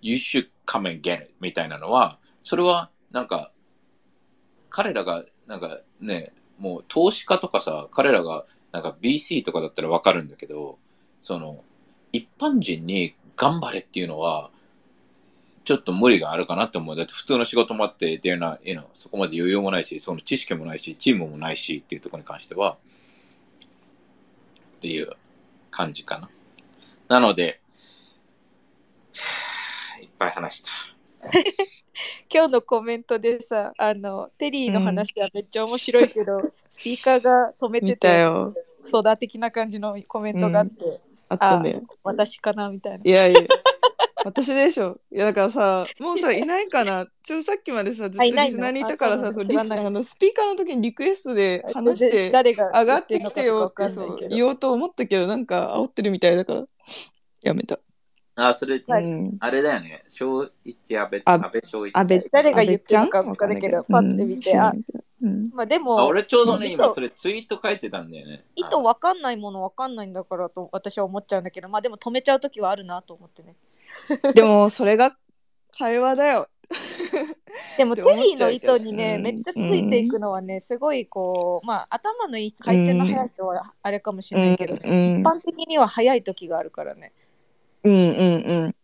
[0.00, 3.52] you should come and get it みたいなのは、それはなんか、
[4.68, 10.78] 彼らが、なんかね、もう投資家とかさ、彼らがなんか BC とかだったらわかるんだけど、
[11.20, 11.64] その、
[12.12, 14.50] 一般人に頑張れっていうのは、
[15.64, 16.96] ちょっと無理があるかなって思う。
[16.96, 22.76] だって普通の仕事もあって、they're not, you know, そこまで余裕もないし、その知識もないし、チームもないしっていうところに関しては、
[24.76, 25.10] っていう
[25.70, 26.28] 感じかな。
[27.08, 27.59] なので、
[30.20, 30.70] ぱい話した。
[32.32, 38.54] 今日のコメントでさ、あの、テリーの話はめっちゃ面白いけど、スピーカーが止めて見たて、よ。
[38.82, 41.80] クソだ的な感じのコメントがあって、あったんだよ。
[42.02, 43.00] 私かなみたいな。
[43.04, 43.40] いやいや。
[44.22, 45.00] 私でしょ。
[45.10, 47.06] いやだからさ、もうさ、いないかな。
[47.22, 52.54] ちょっとさっきまでさ、ずっとリスナーにいたからさ、あそあのスピーカーの時にリクエストで話して、上
[52.84, 56.64] がってきてよって言そう言おうと思ったけど、なんか煽ってるみたいだから、
[57.42, 57.78] やめた。
[58.48, 59.36] あ、それ、はいうん。
[59.40, 60.04] あれだよね。
[60.08, 61.96] 正一安倍、あ安倍正一。
[61.96, 65.50] 安倍、誰が言ってるのか安倍ちゃんわかんないけどパッて見てうん知らないけどうん。
[65.52, 68.44] まあであも、俺ちょうどね、今それツイート書いてたんだよね。
[68.56, 73.56] 意図わかんないものわかんないんだからと私は思っちゃうんだけど、まあでも止めちゃうときはあるなと思ってね。
[74.34, 75.16] でも、それが
[75.78, 76.48] 会話だよ。
[77.76, 87.12] でもテリーの意図にね、うんめっちゃついていくのはね、すごいこう、まあ頭のいい回転の速い人はあれかもしれないけど、ねうん一般的には速い時があるからね。
[87.84, 88.74] うんうんうん。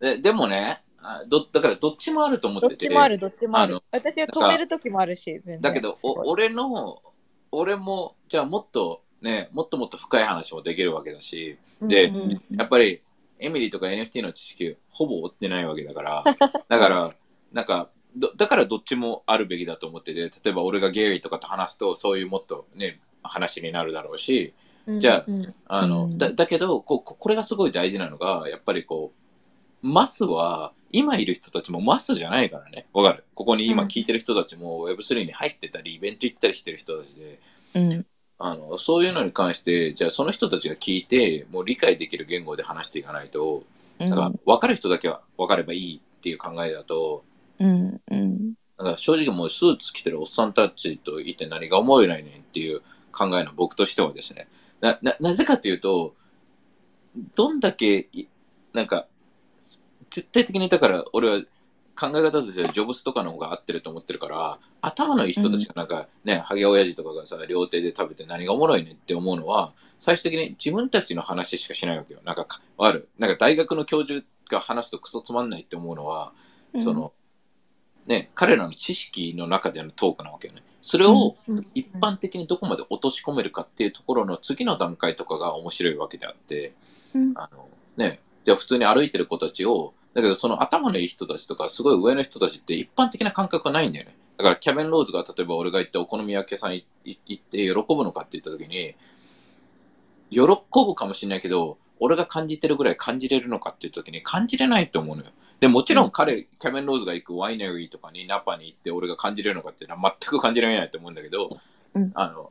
[0.00, 2.88] ででもねあど、だからどっちもあると思っどってて。
[2.88, 3.82] ちもある、どっちもあるあの。
[3.92, 5.60] 私は止める時もあるし、全然。
[5.60, 7.02] だけど、お俺の、
[7.52, 13.02] 俺も、じゃあもっとね、もっともっと深い話もできるわけだし、でうんうんやっぱり、
[13.38, 16.24] エミリーとか NFT の知識ほぼ追ってないわけだから、
[16.68, 17.10] だから、
[17.52, 24.54] なんか、どだからどっちもあるべきだと思ってて、例えば俺がゲイとかと話すと、そういうもっとね、話になるだろうし、
[24.86, 25.24] じゃ
[25.68, 29.12] ああの、うんだだけどこここれがすごい大事なのがやっぱりこ
[29.82, 33.24] うマスは今いる人たちもマスじゃないからねわかる？
[33.34, 37.40] ここに今聞いてる人たちも Web3 に入ってたりイベント行ったりしてる人たちで
[37.74, 38.06] うん。
[38.38, 43.62] あのそういうのに関してじゃあその人たちが聞いてもう理解できる言語で話していかないと
[44.00, 47.24] うんなんか分かる人だけは分かればいいっていう考えだと
[47.58, 48.54] うんうん。
[48.76, 54.48] なんか正直もうスーツ着てるおっさんたちといて何が思えないねんっていう考えの僕としてはですね。
[54.84, 56.14] な、な、なぜかというと、
[57.34, 58.28] どんだけい、
[58.74, 59.06] なんか、
[60.10, 61.40] 絶対的にだから俺は
[61.96, 72.20] 考え方としてはジョブスとかの方が合ってると思ってるから、頭のいい人たちがなんかね、ハゲ親父とかがさ、両手で食べて何がおもろいねって思うのは、最終的に自分たちの話しかしないわけよ。
[72.22, 73.08] なんかか、ある。
[73.18, 76.34] なんか大学の教授が話すとクソつまんないって思うのは、
[76.76, 77.14] その、
[78.06, 80.62] ね、彼らの知識の中でのトークなわけよね。
[80.86, 86.74] それをうん一般的にどこまで落とし込めるかっていうところの次の段階とかが面白いわけであって、
[87.14, 94.14] うんあの、ね、じゃあ普通に歩いてる子たちを、だけどその頭のいい人たちとか、すごい上の人たちって一般的な感覚がないんだよね。
[94.36, 98.94] だからキャベン・ローズが例えば俺が行ってお好み焼き屋さんいい行って喜ぶのかって言った時に、
[100.30, 105.30] 喜ぶかもしれないけど、俺が感じてるぐらい感じれるのかって言った時に感じれないと思うのよ。
[105.60, 111.48] で、もちろん彼、キャベン・ローズが行くワイナリーとかにナパに行って俺が感じれるのかっていうのは全く感じられないと思うんだけど、
[111.94, 112.12] うん。
[112.14, 112.50] あの、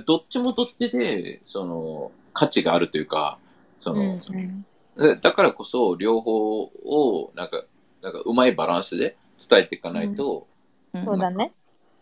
[0.00, 3.38] どっちもどっちで、その、価値があるというか、
[3.78, 4.66] その、うんうん。
[4.96, 7.64] でだからこそ両方をなんか
[8.02, 10.46] なんかうまいバランスで伝えていかないと、
[11.04, 11.52] そうだね。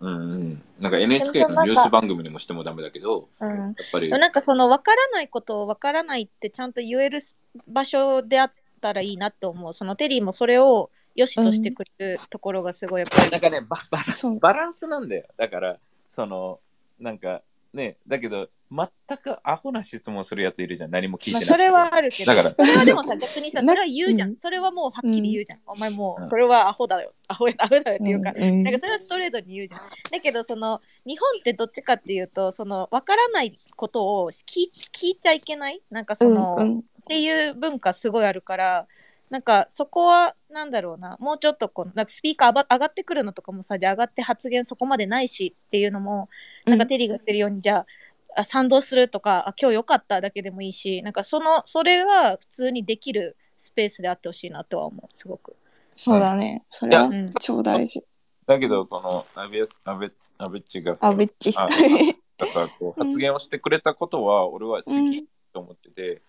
[0.01, 3.49] うんうん、なんか NHK のニュース番組にもしてもダメだけどうん。
[3.49, 4.09] やっぱり。
[4.11, 7.21] なんかその分からないことを分からないってちゃんと言える
[7.67, 9.75] 場所であったらいいなって思う。
[9.75, 13.31] そのテリーもそれを良しとしてくれるところがすごいやっぱり。
[13.33, 14.39] なんかねババラそう。
[14.39, 16.61] バランスなんだよだからその
[16.99, 24.29] なんかねだけど全くアホな質問するやついるじゃん何も聞いてない、まあそれはあるけど、だからそれはでもさ、 逆にさ、なそれは言うじゃん。
[24.31, 25.61] うんそれはもうはっきり言うじゃん。
[25.67, 27.15] お前もうんう、それはアホだよ。
[27.29, 29.81] アホやアホだよっていうか、うんなんかそれはストレートに言うじゃん。
[30.11, 35.81] だけど、その、日本ってどっちかっていうと、その、わからないことを聞い聞いちゃいけない？
[35.91, 38.87] なんかその、うんうんっていう文化すごいあるから、
[39.31, 46.29] なんかそこは、なんだろうな、もうちょっとこう、なんかスピーカー上が上がってくるのとかもさ、じゃあ上がって発言そこまでないしっていうのも、
[46.67, 47.87] なんかテリーが言ってるように、じゃ
[48.35, 55.57] あ、あ賛同するとか、あ今日良かっただけでもいいし、なんかその、それが普通にできるスペースであってほしいなとは思う、すごく。
[55.95, 56.65] そうだね。
[56.69, 57.33] それはうん。
[57.41, 58.07] 超大事。
[58.47, 61.53] だけどこのアベアベアベッチがあ、べっち。
[61.57, 66.21] あなんかこううん発言をしてくれたことは俺は責任と思ってて、うん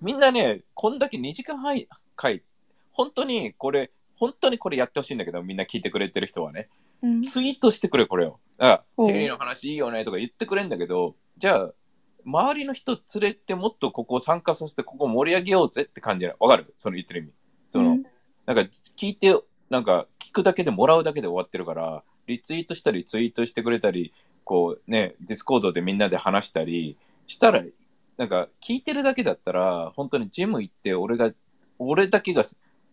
[0.00, 1.80] みんなね、こんだけ2時間半
[2.16, 2.42] 回、
[2.92, 6.68] 本当にこれ、本当にこれやってほしいんだけど、みんな聞いてくれてる人はね、
[7.02, 8.38] うんツイートしてくれ、これを。
[8.58, 11.72] あ、おうテレビの話いいよねとか言ってくれんだけど、じゃあ、
[12.24, 16.36] 周りの人連れてもっとここを参加させて、ここ盛り上げようぜって感じなの。
[16.40, 16.74] わかる？
[16.78, 17.32] その言ってる意味。
[17.68, 18.06] その、うん
[18.46, 18.62] なんか
[18.96, 19.34] 聞いて、
[19.70, 24.12] なんか聞くだけでもらうだけで終わってるから、リツイートしたりツイートしてくれたり、
[24.44, 27.64] こうね、 Discord でみんなで話したりしたら、
[28.16, 31.32] なんか聞いてるだけだったら、本当にジム行って俺が、
[31.78, 32.42] 俺だけが、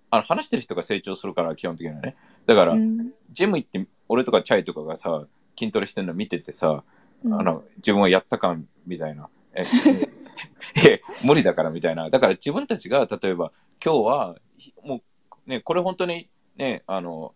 [0.10, 2.16] あの話してる人が成長するから、基本的にはね。
[2.46, 5.26] だから、うんジム行って、俺とかチャイとかがさ、
[5.58, 6.84] 筋トレしてるの見ててさ、
[7.24, 9.30] うんあの、自分はやった感みたいな。
[9.54, 9.64] え、
[10.90, 12.10] え無理だからみたいな。
[12.10, 13.52] だから自分たちが、例えば、
[13.84, 15.02] 今日は、ひも
[15.48, 17.34] う、ね、これ本当に、ね、あの、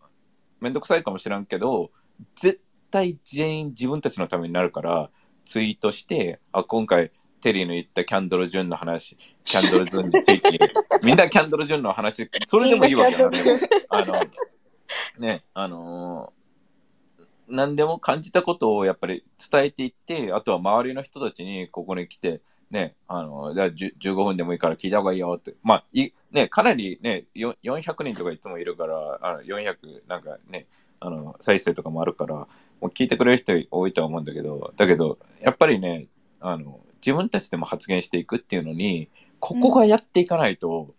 [0.59, 1.91] めんどくさいかもしらんけど、
[2.35, 5.09] 絶対全員自分たちのためになるから、
[5.45, 7.11] ツイートして、あ、今回、
[7.45, 10.59] テリーの言ったキャンドル・ジュンの話、キャンドル・ジュンについて、
[11.05, 13.29] みんなキャンドル・ジュンの話、それでもいいわけよ。
[13.29, 14.23] なんでもあの、
[15.19, 16.33] ね、あの
[17.47, 25.53] 何でも感じたことをやっぱり伝えていって、あとは周りの人たちにここに来て、ね、あの、じゃあ10 15分でもいいから聞いた方がいいよって。
[25.61, 29.75] まあ、いね、かなりね、よ400人とかいつもいるから、あの400
[30.07, 30.65] なんかね、
[30.99, 32.47] あの、再生とかもあるから、も
[32.81, 36.07] う聞いてくれる人多いとは思うんだけど、だけど、やっぱりね、
[36.39, 40.95] あの、自分たちでも発言していくっていうのに、ここがやっていかないと、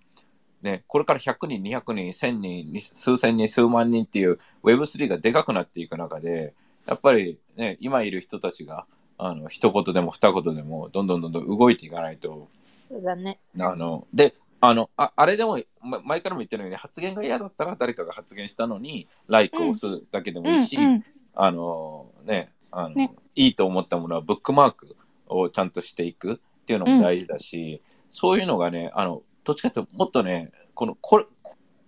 [0.63, 6.55] ね、これから100人、200人、1000人、に数千人、数万人っていう Web3 がでかくなっていく中で、
[6.87, 8.87] やっぱりね、今いる人たちが、
[9.19, 12.49] あの、一言でも二言でも、どんどんどんどん動いていかないと、
[12.89, 13.41] そうだね。
[13.59, 21.05] あの、で、あの、ああれでも、ま前からも言ってるように、発言が嫌だったら誰かが発言したのに、ライクを押すだけでもいいし、うんうん。
[21.35, 23.11] あの、ね、あの、ね。
[23.35, 31.27] いいと思ったものはブックマークをちゃんとしていくっていうのも大事だし、そういうのがね、あの、どっちかっていうともっとね、この、これ、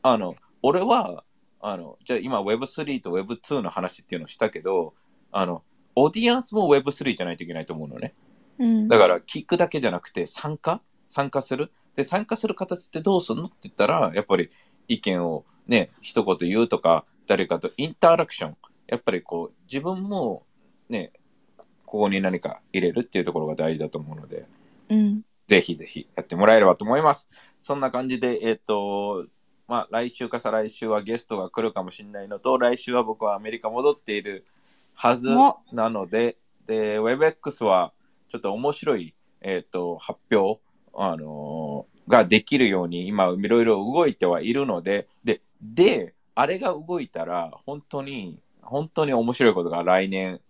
[0.02, 1.24] あの、俺は、
[1.60, 4.94] あの、じゃあ今 Web3 と Web2 の話っていうのをしたけど、
[5.32, 5.62] あの、
[5.94, 8.14] オーディエンスも Web3 じゃないといけないと思うのね。
[8.58, 8.88] うん。
[8.88, 10.80] だから聞くだけじゃなくて参加？
[11.08, 11.72] 参加する？
[11.96, 14.50] で参加する形ってどうするのって言ったらやっぱり
[14.86, 18.56] 意見をね一言言うとか誰かとインタラクション。
[18.86, 20.44] やっぱりこう自分も
[20.88, 21.12] ね
[21.88, 24.46] ここに何か入れるっていうところが大事だと思うので
[24.88, 25.22] うん。
[25.46, 27.26] ぜひぜひやってもらえればと思います。
[27.60, 29.26] そんな感じでえっ、と
[29.66, 34.44] まあ来週か再来週はゲストが来るかもしれないのと来週は僕はアメリカ戻っている
[34.94, 35.30] はず
[35.72, 36.36] なので
[36.66, 37.92] で WebX は
[38.28, 40.60] ちょっと面白い、えっと発表、
[40.94, 50.40] あのーができるように今いろいろ動いてはいるのででであれが動いたら、本当に、本当に面白いことが来年、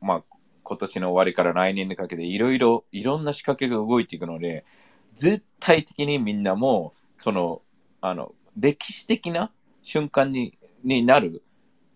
[0.00, 0.33] まあ、
[0.64, 4.64] 今年の終わりから来年にかけていろいろ、いろんな仕掛けが動いていくので、
[5.12, 7.62] 絶対的にみんなも、その、
[8.00, 9.52] あの、歴史的な
[9.82, 11.42] 瞬間にになる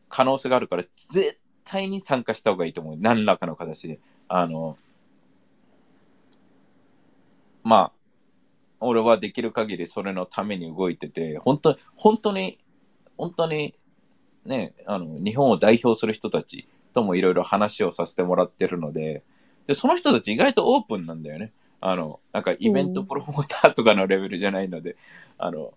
[0.08, 2.96] 可能性があるから、絶対に参加した方がいいと思う。
[2.98, 4.00] 何らかの形で。
[4.28, 4.76] あの、
[7.62, 7.92] まあ、
[8.80, 12.58] 俺はできる限りそれのために動いてて、本当本当に、
[13.16, 13.74] 本当に、
[14.44, 19.22] ね、あの、日本を代表する人たちともいろいろ話をさせてもらってるので、
[19.68, 21.52] で、その人たち意外とオープンなんだよね。
[21.80, 24.96] あの、なんかイベントプロモーターとかのレベルじゃないので、
[25.38, 25.74] あの、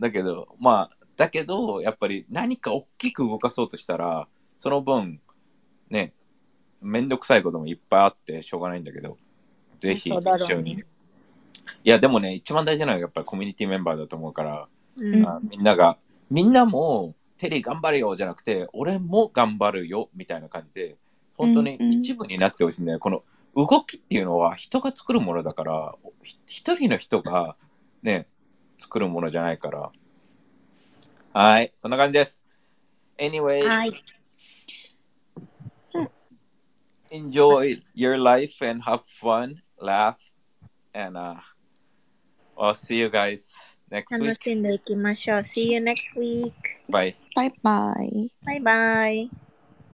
[0.00, 5.20] だけど、まあ、だけど、やっぱり何か大きく動かそうとしたら、その分、
[5.90, 6.12] ね、
[6.82, 9.16] めんどくさいこともいっぱいあってしょうがないんだけど、
[9.78, 10.72] ぜひ一緒に。
[10.72, 10.84] い
[11.84, 15.98] や、でもね、一番大事なのはやっぱりコミュニティメンバーだと思うから、うんあみんなが、
[16.30, 20.96] みんなも、テリー頑張れよじゃなくて、俺も頑張るよみたいな感じで、
[21.36, 22.98] 本当にうんうん一部になってほしいんだよ。
[22.98, 23.22] この
[23.54, 27.56] 動きっていうのは人が作るものだから、ひ一人の人が
[28.02, 28.26] ね、
[28.76, 29.90] 作るものじゃないから。
[31.32, 32.42] はい、そんな感じです。
[33.18, 34.04] Anyway, はい。
[37.10, 40.18] enjoy your life and have fun, laugh,
[40.94, 41.36] and uh,
[42.56, 43.54] I'll see you guys
[43.91, 44.43] next 楽 week.
[44.43, 45.39] しんでいきましょう。
[45.41, 46.51] See you next week.
[46.89, 47.15] Bye.
[47.35, 48.31] バイバイ。
[48.45, 49.46] バイバイ。